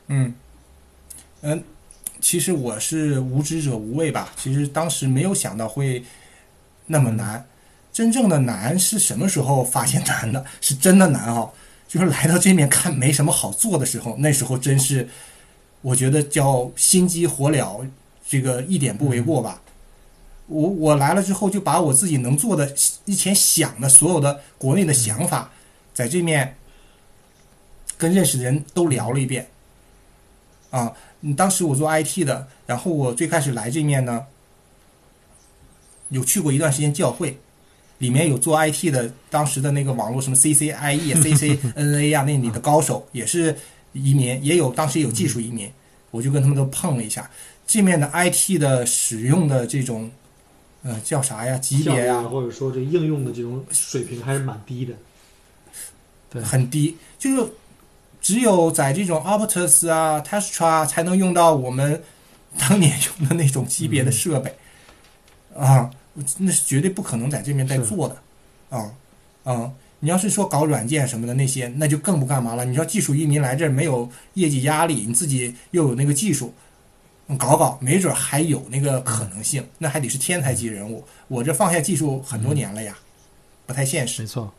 [0.09, 0.35] 嗯
[1.43, 1.63] 嗯。
[2.23, 4.29] 其实我是无知者无畏吧。
[4.37, 6.05] 其实当时没有想到会
[6.87, 7.43] 那么难。
[7.91, 10.45] 真正的难是什么时候发现难的？
[10.61, 11.49] 是真的难啊！
[11.91, 15.09] 就是来到这面看没什么好做的时候，那时候真是
[15.83, 17.85] 我觉得叫心急火燎，
[18.29, 19.61] 这个一点不为过吧。
[20.47, 22.73] 我我来了之后，就把我自己能做的、
[23.07, 25.51] 以前想的所有的国内的想法，
[25.93, 26.55] 在这面
[27.99, 29.49] 跟认识的人都聊了一遍
[30.71, 30.93] 啊。
[31.23, 34.27] 嗯，当时我做 IT 的，然后我最开始来这面呢，
[36.11, 37.41] 有去过一段时间教会，
[38.01, 43.57] 里面有做 IT 的，当时的那个网络什么 CCIE、 CCNA 啊，那里的高手也是
[43.93, 45.71] 移民，也有当时有技术移民，
[46.11, 47.31] 我就跟他们都碰了一下。
[47.65, 50.11] 这面的 IT 的使用的这种，
[50.83, 51.57] 呃，叫啥呀？
[51.59, 54.95] 级别呀，或者说这应用的这种水平还是蛮低的，
[56.29, 57.47] 对，很低，就是。
[58.23, 62.03] 只有在这种 Optus 啊、Testra 才能用到我们
[62.59, 64.55] 当年用的那种级别的设备
[65.57, 65.91] 啊，
[66.39, 68.17] 那是绝对不可能在这边再做的
[68.71, 68.93] 啊
[69.45, 69.73] 啊！
[70.01, 72.65] 你要是说搞软件什么的那些，那就更不干嘛了。
[72.65, 76.55] 你说技术移民来这儿没有业绩压力，你自己又有那个技术，
[77.39, 79.63] 搞搞没准还有那个可能性。
[79.79, 81.05] 那还得是天才级人物。
[81.29, 82.97] 我这放下技术很多年了呀，
[83.67, 84.23] 不太现实。
[84.23, 84.53] 没错，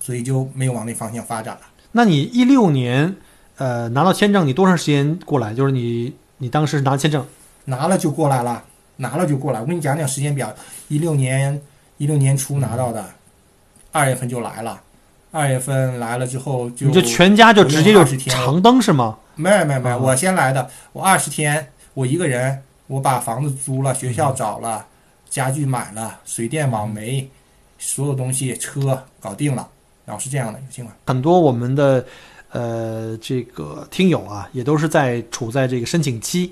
[0.00, 1.62] 所以就没有往那方向发展了。
[1.92, 3.14] 那你一六年，
[3.56, 5.54] 呃，拿到签证，你多长时间过来？
[5.54, 7.24] 就是你，你当时拿签证，
[7.66, 8.64] 拿了就过来了，
[8.98, 9.60] 拿了就过来。
[9.60, 10.54] 我跟你讲讲时间表，
[10.88, 11.58] 一六年
[11.96, 13.04] 一六年初拿到的，
[13.90, 14.78] 二月份就来了，
[15.32, 19.18] 二月份来了之后就你就全家就直接就长登是吗？
[19.34, 24.84] 没有没有没有，我先来的，我二十天，我一个人，我把房子租了，学校找了，
[25.30, 27.28] 家具买了，水电网煤，
[27.78, 29.66] 所有东西车搞定了。
[30.04, 30.96] 然后是这样的，情况。
[31.06, 32.02] 很多我们的
[32.50, 36.50] 呃这个听友啊，也都是在处在这个申请期，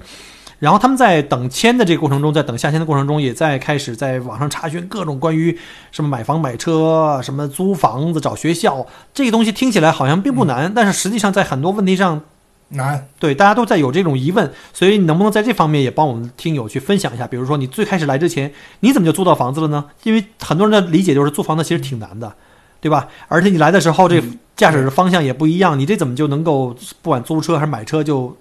[0.58, 5.58] 然后他们在等签的这个过程中，在等下签的过程中，也在开始在网上查询各种关于
[5.92, 12.22] 什么买房买车、什么租房子、找学校这个东西，听起来好像并不难，但是实际上在很多问题上
[12.68, 13.06] 难。
[13.18, 17.26] 对，大家都在有这种疑问，所以你能不能在这方面也帮我们听友去分享一下？
[17.26, 19.84] 比如说你最开始来之前，你怎么就租到房子了呢？
[20.04, 22.32] 因为很多人的理解就是租房子其实挺难的。
[22.78, 23.08] 对吧？
[23.26, 24.22] 而且你来的时候，这
[24.54, 28.36] 驾驶的方向也不一样，你这怎么就能够不管租车还是买车就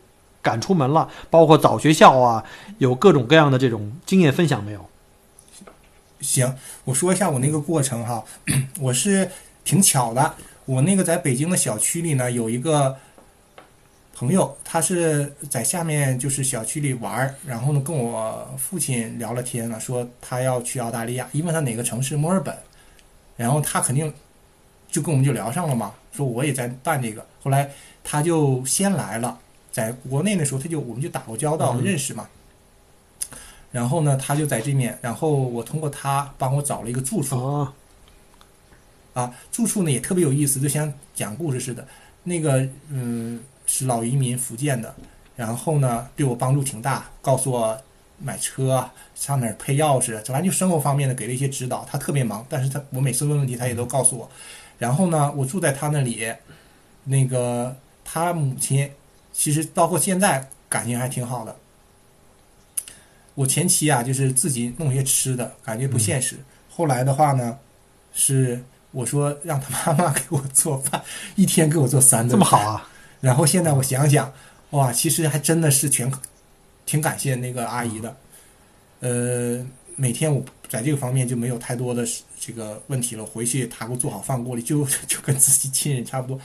[0.46, 1.10] 赶出门了？
[1.32, 2.44] 包括找学校啊，
[2.78, 4.86] 有各种各样的这种经验分享没有？
[6.22, 8.24] 行，我说一下我那个过程哈。
[8.80, 9.32] 我是
[9.64, 12.96] 挺巧的，我那个在北京的小区里呢，有一个
[14.16, 22.16] 朋友，他是在下面就是小区里玩，然后呢跟我父亲聊了天了，说他要去澳大利亚，因为他哪个城市？
[22.16, 22.56] 墨尔本，
[23.36, 24.14] 然后他肯定。
[24.88, 27.70] 就跟我们就聊上了嘛，说我也在办这个，后来
[28.02, 29.38] 他就先来了，
[29.76, 32.30] 在国内的时候他就我们就打过交道认识嘛，
[33.74, 37.68] 然后呢他就在这面，然后我通过他帮我找了一个住处，
[39.14, 41.86] 啊住处呢也特别有意思，就像讲故事似的，
[42.24, 44.96] 那个嗯是老移民福建的，
[45.36, 47.78] 然后呢对我帮助挺大，告诉我
[48.18, 51.86] 买车上哪儿配钥匙，反正就生活方面的给了一些指导。
[51.92, 54.32] 他特别忙，但是他我每次问问题他也都告诉我。
[54.80, 56.34] 然后呢，我住在他那里，
[57.04, 58.90] 那个他母亲
[59.38, 61.54] 其实包括现在感情还挺好的。
[63.36, 66.38] 我前期啊，就是自己弄些吃的，感觉不现实。
[66.70, 67.60] 后来的话呢，
[68.14, 71.04] 是我说让他妈妈给我做饭，
[71.36, 72.90] 一天给我做三顿，这么好啊！
[73.20, 74.32] 然后现在我想想，
[74.70, 76.10] 哇，其实还真的是全
[76.86, 78.16] 挺感谢那个阿姨的。
[79.02, 79.66] 呃，
[79.98, 82.08] 每天我在这个方面就没有太多的
[82.40, 83.26] 这个问题了。
[83.26, 86.40] 回去她给我做好饭锅里，就就跟自己亲人差不多。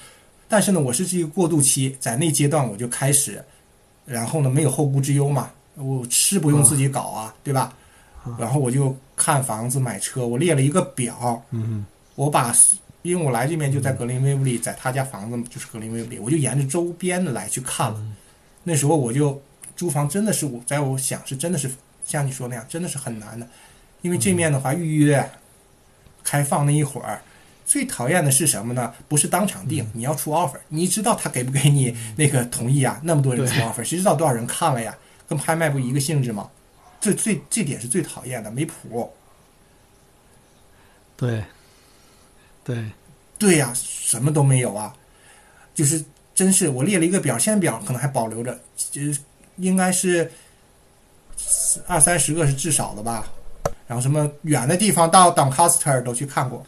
[0.50, 3.40] 但是呢，我是这个过渡期，在那阶段我就开始，
[4.04, 5.48] 然后呢，没有后顾之忧嘛。
[5.76, 7.72] 我吃不用自己搞啊，对吧？
[8.36, 11.40] 然后我就看房子、买车，我列了一个表。
[11.52, 11.86] 嗯
[12.16, 12.52] 我把，
[13.02, 18.06] 因为我来这边就在格林威布利，在他家房子就是格林威布利，我就沿着周边的来去看了。
[18.64, 19.40] 那时候我就
[19.76, 21.70] 租房真的是我在我想是真的是
[22.04, 23.48] 像你说那样，真的是很难的，
[24.02, 25.30] 因为这面的话预约
[26.24, 27.22] 开放那一会儿。
[27.70, 28.92] 最讨厌的是什么呢？
[29.06, 33.00] 不是当场定，你要出 offer，你知道他给不给你那个同意啊？
[33.04, 34.92] 那么多人出 offer，谁知道多少人看了呀？
[35.28, 36.50] 跟拍卖不一个性质吗？
[37.00, 39.08] 这最这点是最讨厌的，没谱。
[41.16, 41.44] 对，
[42.64, 42.90] 对，
[43.38, 44.92] 对呀，什么都没有啊，
[45.72, 46.04] 就是
[46.34, 48.58] 真是我列了一个表，现表可能还保留着，
[48.90, 49.20] 就是
[49.58, 50.28] 应该是
[51.86, 53.30] 二三十个是至少的吧。
[53.86, 56.66] 然后什么远的地方到 Doncaster 都去看过，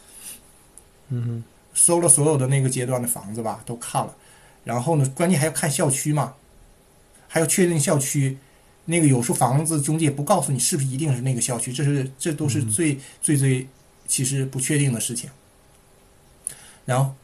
[1.13, 1.45] 嗯
[1.75, 4.15] 搜了所有的那个阶段的房子吧，都看了。
[4.65, 6.35] 然后呢，关键还要看校区嘛，
[7.29, 8.39] 还要确定校区。
[8.85, 13.69] 那个有时候房子中介不告诉你是不是一定是那个校区，这是这都是最最最
[14.09, 15.31] 其实不确定的事情。
[16.85, 17.15] 然后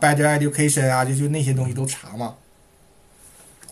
[0.00, 2.36] ，better education 啊，就就那些东西都查嘛，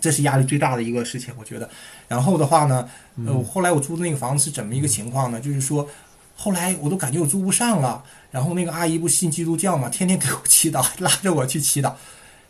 [0.00, 1.70] 这是压力最大的一个事情，我觉得。
[2.08, 2.88] 然后的话呢，
[3.24, 5.40] 呃，后来我租的那个房子是怎么一个情况呢？
[5.40, 5.88] 就是说，
[6.36, 8.04] 后来我都感觉我租不上了。
[8.30, 11.92] 然后那个阿姨不信基督教嘛，天天给我祈祷，拉着我去祈祷。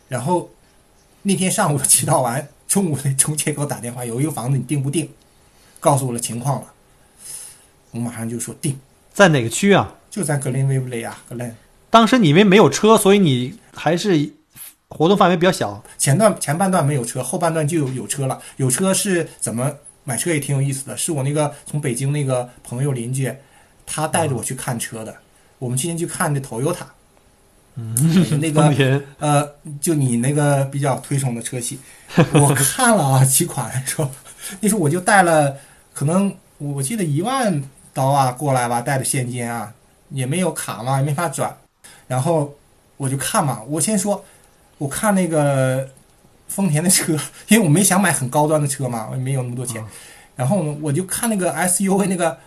[0.08, 0.50] 然后
[1.22, 2.46] 那天上午祈祷完。
[2.68, 5.08] 中午那中介给我打电话，有一个房子你定不定？
[5.78, 6.66] 告诉我了情况了，
[7.92, 8.76] 我马上就说定。
[9.14, 9.94] 在哪个区啊？
[10.10, 11.48] 就在格林威布雷啊，格林。
[11.90, 14.32] 当时你因为没有车，所以你还是
[14.88, 15.80] 活动范围比较小。
[15.96, 18.42] 前段前半段没有车，后半段就有有车了。
[18.56, 19.72] 有车是怎么
[20.02, 23.32] 买车也挺有意思的，是我那个从北京那个朋友邻居，
[23.86, 25.14] 他带着我去看车的。
[25.58, 26.84] 我们今天去看的 Toyota。
[27.78, 29.46] 嗯，那个呃，
[29.82, 31.78] 就你那个比较推崇的车系，
[32.32, 34.10] 我看了啊，几款说，
[34.60, 35.54] 那时候我就带了，
[35.92, 39.74] 可能我记得一万刀啊过来吧，带着现金啊，
[40.08, 41.54] 也没有卡嘛，也没法转，
[42.08, 42.54] 然后
[42.96, 44.24] 我就看嘛，我先说，
[44.78, 45.86] 我看那个
[46.48, 47.12] 丰田的车，
[47.48, 49.84] 因为我没想买很高端的车嘛，我也没有那么多钱，
[50.34, 52.38] 然后呢，我就看那个 SUV 那个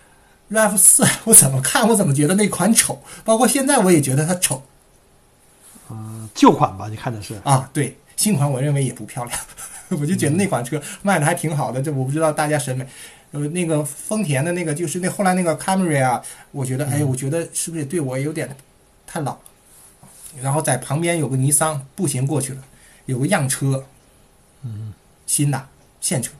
[0.50, 4.62] RAV 四， 我怎么看我怎么觉得那款丑，包括现在我也觉得它丑。
[5.90, 6.88] 嗯，旧款吧？
[6.88, 9.38] 你看的是啊，对，新款我认为也不漂亮，
[10.00, 11.80] 我就觉得那款车卖的还挺好的。
[11.80, 12.86] 这我不知道大家审美。
[13.32, 18.56] 呃，那个丰田的那个就是那后来那个 Camry 啊，我觉得哎，我觉得是不是对我有点
[19.06, 19.36] 太老？
[20.42, 22.62] 然后在旁边有个尼桑，步行过去了，
[23.06, 23.84] 有个样车，
[24.62, 24.92] 嗯，
[25.26, 25.68] 新的
[26.00, 26.32] 现车。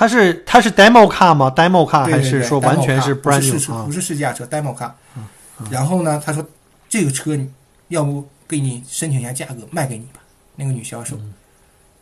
[0.00, 3.84] 它是它是 demo car 吗？demo car 还是说完全是 brand new 啊？
[3.84, 4.90] 不是试驾车，demo car。
[5.70, 6.42] 然后呢，他说
[6.88, 7.52] 这个车你。
[7.88, 10.20] 要不给你申请一下价格，卖给你吧。
[10.54, 11.18] 那个女销售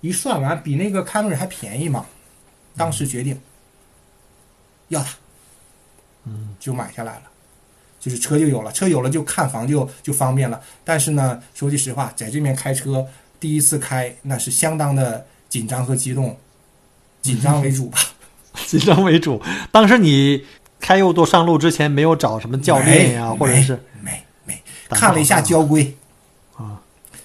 [0.02, 2.04] 一算完，比那个凯美瑞还便宜嘛。
[2.76, 3.40] 当时决定
[4.88, 5.14] 要它，
[6.24, 7.22] 嗯，就买下来了。
[7.98, 10.60] 就是车就有了，车有了就看房就就方便了。
[10.84, 13.06] 但是呢，说句实话，在这边开车
[13.40, 16.38] 第一次开，那是相当的紧张和激动，
[17.22, 17.98] 紧张为主吧。
[18.66, 19.40] 紧张为主。
[19.70, 20.44] 当时你
[20.80, 24.10] 开右舵上路之前，没有找什么教练呀，或者是没
[24.44, 24.60] 没。
[24.88, 25.94] 看了一下交规，
[26.56, 26.80] 啊，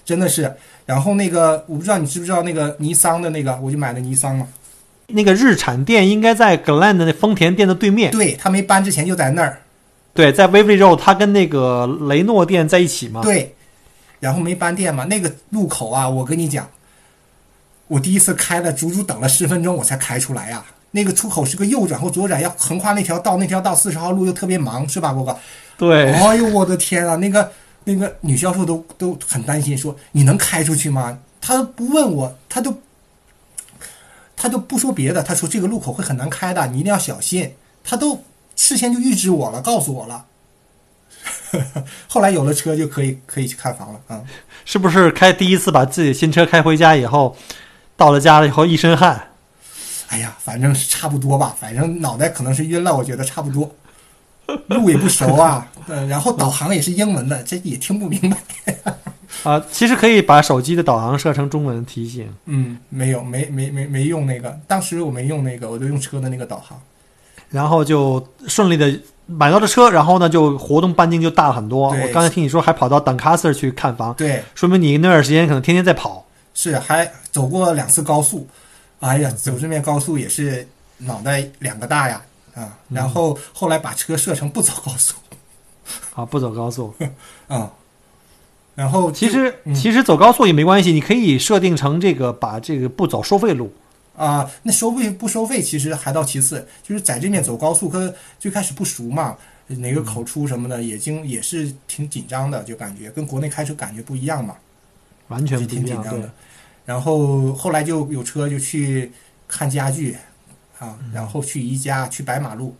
[0.05, 0.55] 真的是。
[0.85, 4.47] 然后那个我不知道你知不知道那个尼桑的那个，我就买了尼桑嘛。
[5.07, 8.11] 那个日产店应该在 Glen 的那丰田店的对面。
[8.11, 9.59] 对他没搬之前就在那儿。
[10.13, 13.21] 对，在 v i v y Road，他跟那个雷诺店在一起嘛。
[13.21, 13.55] 对，
[14.19, 15.05] 然后没搬店嘛。
[15.05, 16.69] 那个路口啊，我跟你讲，
[17.93, 20.65] 我第一次开了，足足等了十分钟我才开出来呀。
[20.89, 25.37] 那个出口是个右转或左转，要横跨那条道，那条道四十号路又特别忙，是吧，哥哥？
[25.77, 26.11] 对。
[26.11, 27.15] 哎呦，我的天啊！
[27.17, 27.51] 那个
[27.83, 31.19] 那个女销售都都很担心，说你能开出去吗？
[31.39, 32.75] 她都不问我，她都
[34.35, 37.53] 她都不说别的，她说这个路口会很难开的，你一定要小心。
[37.83, 38.23] 她都
[38.55, 40.25] 事先就预知我了，告诉我了。
[42.09, 44.23] 后来有了车就可以可以去看房了啊！
[44.65, 47.35] 是不是开第一次把自己新车开回家以后，
[47.95, 49.29] 到了家了以后一身汗，
[50.07, 53.69] 哎呀，反正是差不多吧，反正脑袋可能是晕了，我觉得差不多。
[54.67, 58.37] 路也不熟啊，嗯，然后导航也是英文的，这也听不明白。
[59.43, 62.29] 啊，其实可以把手机的导航设成中文提醒。
[62.45, 66.79] 嗯，没有，没没没没用那个，当时我没用那个，我就用车的那个导航。
[67.49, 68.93] 然后就顺利的
[69.25, 71.89] 买到了车，然后呢就活动半径就大了很多。
[71.89, 76.25] 我刚才听你说还跑到 Dunkaser 去看房，对，说明你那段时间可能天天在跑。
[76.53, 78.47] 是还走过两次高速，
[78.99, 82.21] 哎呀，走这面高速也是脑袋两个大呀
[82.55, 82.77] 啊！
[82.89, 85.15] 然后后来把车设成不走高速
[86.15, 86.93] 啊，不走高速。
[87.47, 87.73] 啊，
[88.75, 93.73] 然后其实、嗯其实走高速也没关系，你可以设定成这个把这个不走收费路。
[94.15, 99.35] 啊，那收费不收费其实还到其次，就是在这面走高速，跟最开始不熟嘛，
[99.67, 104.55] 哪个口出什么的也经也是挺紧张的，就感觉跟国内开车感觉不一样嘛，
[105.27, 106.31] 完全挺紧张的。
[106.85, 109.11] 然后后来就有车就去
[109.47, 110.17] 看家具
[110.79, 112.75] 啊，然后去宜家，去白马路，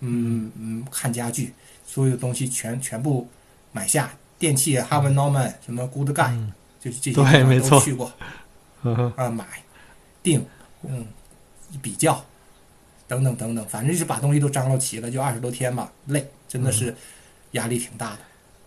[0.00, 1.52] 嗯嗯，看家具，
[1.86, 3.28] 所有东西全全部
[3.72, 6.52] 买下，电器 Harman Norman 什么 Good Guy，、嗯。
[6.80, 8.12] 就是这些都去过。
[9.16, 9.44] 啊买、
[10.22, 10.46] 定，
[10.84, 11.04] 嗯，
[11.82, 12.24] 比较，
[13.08, 16.72] 等等等等，反正就是把东西都张罗齐了，就二十多天吧，累，真的嗯。
[16.72, 16.96] 是
[17.52, 18.18] 压力挺大的。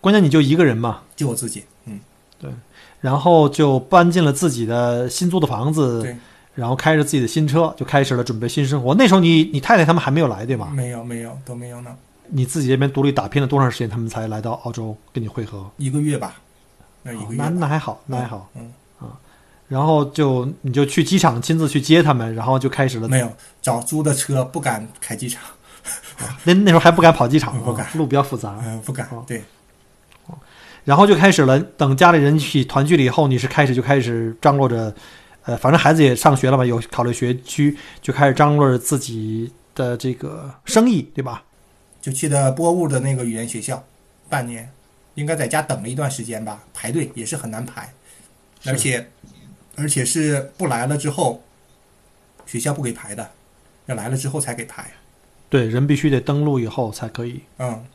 [0.02, 1.64] 关键你就一个人嘛，就我自己，
[2.44, 2.54] 嗯，
[3.00, 6.16] 然后就搬进了自己的新租的房子对，
[6.56, 8.94] 然后开着自己的新车，就开始了准备新生活。
[8.96, 10.70] 那时候你你太太他们还没有来对吧？
[10.74, 11.96] 没有没有都没有呢，
[12.30, 15.70] 你自己这边独立打拼了多长时间，他们才来到澳洲跟你会合？
[15.78, 16.36] 一个月吧，
[17.04, 18.50] 那一个月那，那还好，那还好。
[18.56, 18.72] 嗯，
[19.68, 23.08] 然后就你就去机场亲自去接他们，然后就开始了。
[23.08, 25.42] 没有找租的车，不敢开机场，
[26.44, 28.60] 那那时候还不敢跑机场，不敢啊路比较复杂。
[28.66, 29.42] 嗯、不敢哦，对，
[30.84, 34.94] 然后就开始了，等家里人一起团聚了以后，你是开始就开始张罗着，
[35.44, 41.44] 呃，反正孩子也上学了嘛，有考虑学区，就开始张罗着自己的这个生意，对吧？
[42.02, 43.84] 就去的波物的那个语言学校，
[44.28, 44.72] 半年，
[45.14, 47.94] 应该在家等了一段时间吧，排队也是很难排，
[48.66, 49.08] 而且
[49.76, 51.44] 而且是不来了之后，
[52.48, 53.30] 学校不给排的，
[53.86, 54.92] 要来了之后才给排，
[55.48, 57.42] 对，人必须得登录以后才可以。
[57.58, 57.86] 嗯，嗯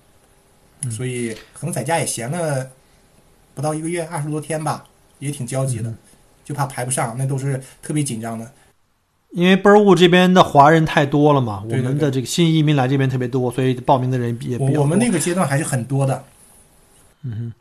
[0.91, 2.69] 所以可能在家也闲了
[3.55, 4.85] 不到一个月，二十多天吧，
[5.19, 5.97] 也挺焦急的，嗯
[6.45, 8.49] 就怕排不上，那都是特别紧张的。
[9.33, 14.69] 因为贝尔沃这边的华人太多了嘛，我们的这个新移民来这边特别多，所以报名的人也比较多。
[14.69, 16.25] 我我们那个阶段还是很多的，
[17.23, 17.53] 嗯哼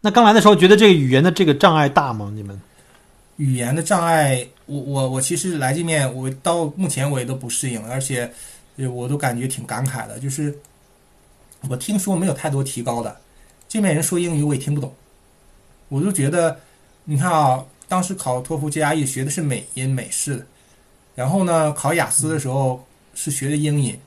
[0.00, 2.32] 那刚来的时候，觉得这个语言的这个障碍大吗？
[2.34, 2.58] 你们？
[3.36, 8.30] 语言的障碍，我我我其实来这面，我到目前我也都不适应，而且
[8.76, 10.18] 呃我都感觉挺感慨的。
[10.18, 10.58] 就是
[11.68, 13.16] 我听说没有太多提高的，
[13.68, 14.92] 这边人说英语我也听不懂，
[15.88, 16.58] 我就觉得，
[17.04, 20.46] 你看啊，当时考托福 GRE 学的是美音美式的，
[21.14, 23.98] 然后呢考雅思的时候是学的英音，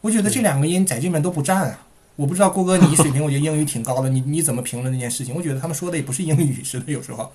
[0.00, 1.84] 我觉得这两个音在这边都不占啊。
[2.16, 5.32] 我不知道郭哥你水平，我觉得英语挺高的，你 你怎么评论这件事情？
[5.34, 7.30] 我觉得他们说的也不是英语似的，有时候。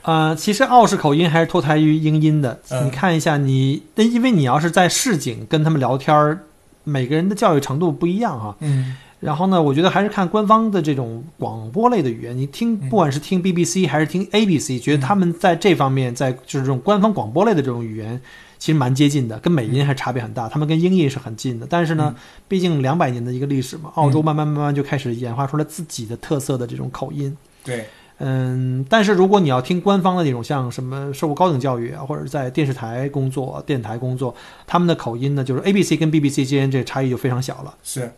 [0.00, 2.58] 呃，其实澳式口音还是脱胎于英音的。
[2.70, 6.40] 嗯你看一下你，那因为你要是在市井跟他们聊天儿，
[6.82, 8.56] 每个人的教育程度不一样哈。
[8.60, 18.20] 嗯然后呢，我觉得还是看官方的这种广播类的语言，你听嗯不管是听 BBC 还是听 ABC，觉得他们在这方面，在就是这种官方广播类的这种语言，
[18.58, 20.48] 其实蛮接近的，跟美音还差别很大。
[20.48, 22.12] 他们跟英音是很近的，但是呢，
[22.48, 27.36] 毕竟两百年的一个历史嘛，澳洲慢慢慢慢就开始演化出来自己的特色的这种口音。
[27.64, 27.86] 对，
[28.18, 34.34] 嗯，但是如果你要听官方的那种，像什么受过高等教育啊，或者在电视台工作、电台工作，
[34.66, 37.72] 他们的口音呢，就是 ABC 跟 BBC 之间这个差异就非常小了。
[37.84, 38.10] 是。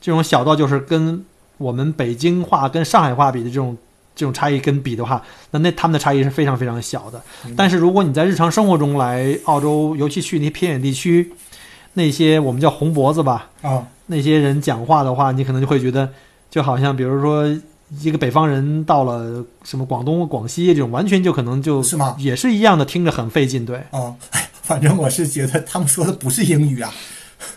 [0.00, 1.24] 这种小到就是跟
[1.58, 3.76] 我们北京话跟上海话比的这种
[4.14, 7.54] 这种差异跟比的话，那那他们的差异是非常非常小的嗯。
[7.56, 11.32] 但是如果你在日常生活中来澳洲，尤其去那些偏远地区，
[11.94, 16.08] 那些我们叫红脖子吧，啊，那些人讲话的话，你可能就会觉得，
[16.50, 17.46] 就好像比如说
[18.00, 22.14] 一个北方人到了什么广东、广西这种，完全就可能就是吗？
[22.18, 23.66] 也是一样的，听着很费劲。
[23.66, 26.92] 对，啊，哎， 反正我是觉得他们说的不是英语啊。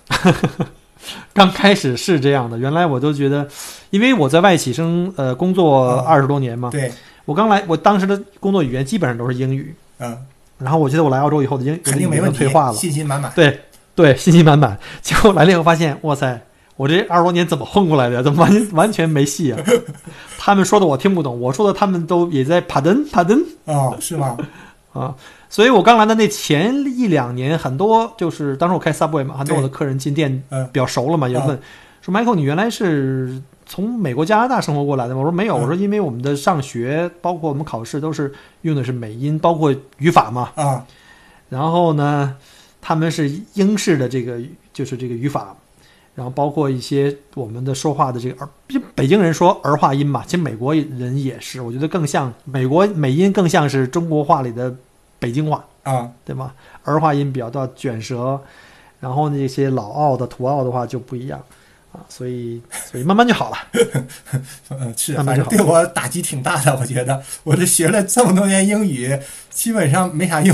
[1.33, 3.47] 刚开始是这样的，原来我都觉得，
[3.89, 6.91] 因为我在外企生呃工作啊二十多年嘛，对，
[7.25, 10.17] 我刚来，我当时的工作语言基本上都是英语，嗯，
[10.57, 13.31] 然后我觉得我来澳洲以后的英肯定没问题退化了，信心满满。
[13.35, 13.59] 对
[13.95, 14.77] 对，信心满满。
[15.01, 16.41] 结果来了以后发现，哇塞，
[16.75, 18.23] 我这二十多年怎么混过来的？
[18.23, 19.59] 怎么完完全没戏啊？
[20.39, 24.37] 他们说的我听不懂，我说的他们都也在帕登帕登啊，是吗？
[24.93, 25.13] 啊。
[25.53, 30.67] 所以我刚来的那前一两年，很多就是当时我开 Subway 嘛，很多我的客人进店嗯。
[30.73, 31.59] 比较熟了嘛，也问
[32.01, 35.19] 说 Michael，你原来是从美国、加拿大生活过来的吗？
[35.19, 35.61] 我说没有，嗯。
[35.61, 38.33] 我说因为我们的上学，包括我们考试都是
[38.63, 40.49] 用的是美音，包括语法嘛。
[40.55, 40.83] 啊，
[41.49, 42.35] 然后呢，
[42.81, 44.41] 他们是英式的这个
[44.73, 45.55] 就是这个语法，
[46.15, 48.49] 然后包括一些我们的说话的这个儿，
[48.95, 54.75] 北京人说儿化音嘛，其实美国人也是，我觉得更像美国美音更像是中国话里的
[55.23, 56.51] 北京话，啊，对吗？
[56.83, 58.37] 儿化音比较到卷舌，
[58.99, 61.41] 然后那些老澳的土澳的话就不一样
[61.93, 62.61] 啊，所以
[62.91, 63.57] 所以慢慢就好了。
[64.71, 66.77] 嗯， 是，慢慢就好反正对我打击挺大的。
[66.77, 69.17] 我觉得，我这学了这么多年英语，
[69.49, 70.53] 基本上没啥用。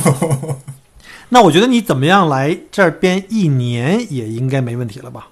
[1.29, 5.29] 那我觉得你怎么样来这边一年也应该没问题了吧？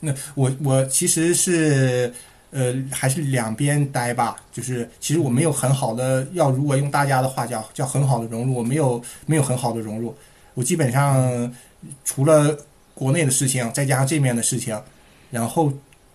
[0.00, 2.14] 那我我其实是
[2.52, 10.14] 呃还是两边待吧，就是其实我没有很好的，要如果用大家的话叫叫很好的融入，我没有没有很好的融入，
[10.54, 11.52] 我基本上
[12.04, 12.56] 除了
[12.94, 14.78] 国内的事情，再加上这面的事情，
[15.30, 15.72] 然后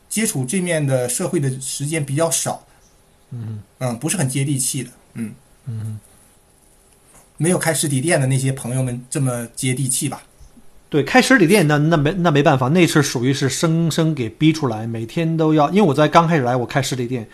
[0.08, 2.64] 接触这面的社会的时间比较少，
[3.32, 5.34] 嗯嗯，不是很接地气的，嗯，
[5.66, 6.00] 嗯，
[7.38, 10.24] 没有开实体店的那些朋友们这么接地气吧。
[10.90, 15.70] 对，开实体店那那没那没办法，那是属于是生生给逼出来，每天都要。
[15.70, 17.28] 因为我在刚开始来，我开实体店，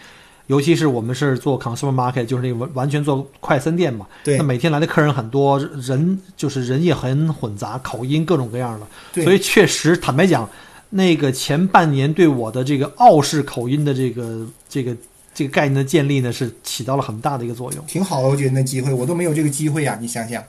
[0.47, 4.07] 尤其是我们是做 consumer market，就是那个完完全做快餐店嘛。
[4.23, 10.49] 对那每天来的客人很多，人就是人也很混杂，口音各种各样的，对所以确实坦白讲，
[10.89, 14.95] 那个前半年对我的这个澳式口音的这个这个
[15.33, 17.85] 这个概念的建立呢，是起到了很大的一个作用。
[17.85, 20.43] 挺好的，我觉得那机会我都没有这个机会呀、你想想，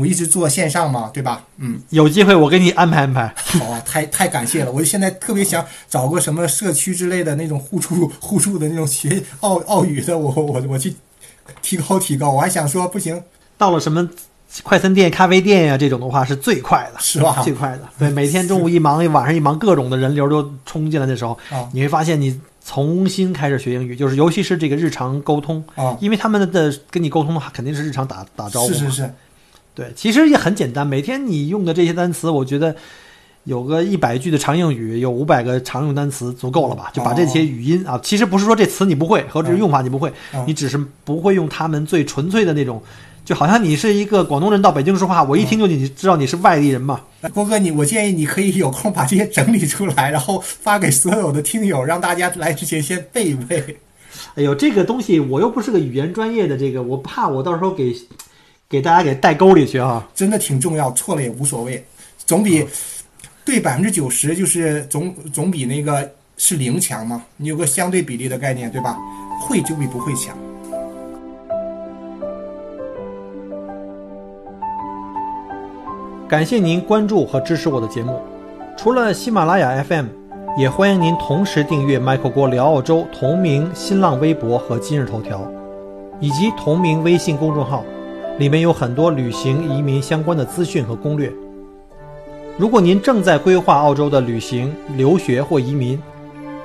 [0.00, 1.44] 我一直做线上嘛，对吧？
[1.58, 3.32] 嗯，有机会我给你安排安排。
[3.36, 10.94] 好啊， 太太感谢了，我现在特别想找个什么社区之类的那种互助 互助的那种学奥奥语的，我我我去
[11.62, 12.30] 提高提高。
[12.30, 13.22] 我还想说，不行，
[13.58, 14.08] 到了什么
[14.62, 16.98] 快餐店、咖啡店呀、这种的话是最快的。
[17.00, 17.40] 是吧？
[17.44, 17.80] 最快的。
[17.98, 28.74] 对， 每天中午一忙，晚上一忙，各种的人流都冲进来的时候，啊你会发现你重新开始学英语，就是尤其是这个日常沟通，啊，因为他们的跟你沟通肯定是日常打打招呼嘛。
[28.74, 29.14] 是是是，
[29.74, 32.74] 对，其实也很简单，每天你用的这些单词，我觉得。
[33.44, 36.90] 有个一百句的常用语，有五百个常用单词，足够了吧？
[36.92, 42.82] 就把这些语音啊，其实不是说这词你不会，和这用法你不会，嗯你只是不会用他们最纯粹的那种，
[43.24, 47.00] 就好像你是一个广东人到北京说话，我一听就你知道你是外地人嘛。
[47.32, 53.78] 郭哥，你我建议你可以有空把这些整理出来，然后发给所有的听友，让大家来之前先背一背。
[54.34, 57.96] 哎呦，这个东西我又不是个语言专业的，这个我怕我到时候给
[58.70, 61.84] 给大家给带沟里去啊、真的挺重要，错了也无所谓，
[62.18, 62.64] 总比
[63.44, 67.24] 对百分之九十就是总总比那个是零强嘛。
[67.36, 68.96] 你有个相对比例的概念，对吧？
[69.42, 70.38] 会就比不会强。
[76.28, 78.20] 感谢您关注和支持我的节目。
[78.76, 80.06] 除了喜马拉雅 FM，
[80.56, 85.44] 也欢迎您同时订阅 Michael 郭聊澳洲同名新浪微博和今日头条，
[86.20, 87.84] 以及同名微信公众号，
[88.40, 91.30] 里面有很多旅行、移民相关的资讯和攻略。
[92.56, 96.00] 如果您正在规划澳洲的旅行、留学或移民，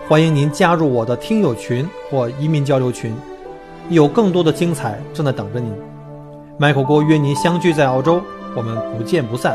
[0.07, 3.13] 欢迎您加入我的听友群或移民交流群，
[3.89, 5.69] 有更多的精彩正在等着您。
[6.57, 8.21] Michael 郭约您相聚在澳洲，
[8.55, 9.53] 我们不见不散。